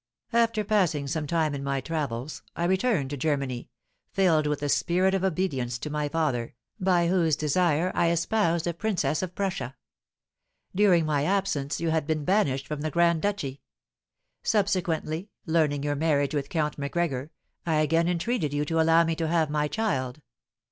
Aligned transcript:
After 0.33 0.63
passing 0.63 1.05
some 1.05 1.27
time 1.27 1.53
in 1.53 1.63
my 1.63 1.79
travels, 1.79 2.41
I 2.55 2.63
returned 2.63 3.11
to 3.11 3.17
Germany, 3.17 3.69
filled 4.09 4.47
with 4.47 4.63
a 4.63 4.67
spirit 4.69 5.13
of 5.13 5.23
obedience 5.23 5.77
to 5.77 5.91
my 5.91 6.09
father, 6.09 6.55
by 6.79 7.05
whose 7.07 7.35
desire 7.35 7.91
I 7.93 8.09
espoused 8.09 8.65
a 8.65 8.73
princess 8.73 9.21
of 9.21 9.35
Prussia. 9.35 9.75
During 10.73 11.05
my 11.05 11.23
absence 11.23 11.79
you 11.79 11.91
had 11.91 12.07
been 12.07 12.25
banished 12.25 12.65
from 12.65 12.81
the 12.81 12.89
Grand 12.89 13.21
Duchy. 13.21 13.61
Subsequently, 14.41 15.29
learning 15.45 15.83
your 15.83 15.93
marriage 15.95 16.33
with 16.33 16.49
Count 16.49 16.79
Macgregor, 16.79 17.29
I 17.67 17.75
again 17.75 18.07
entreated 18.07 18.53
you 18.55 18.65
to 18.65 18.81
allow 18.81 19.03
me 19.03 19.15
to 19.17 19.27
have 19.27 19.51
my 19.51 19.67
child. 19.67 20.19